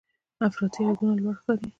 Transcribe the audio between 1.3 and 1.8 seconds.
ښکاري.